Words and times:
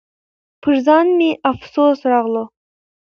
پر 0.61 0.75
ځان 0.85 1.07
مې 1.17 1.29
افسوس 1.51 1.99
راغلو. 2.11 2.43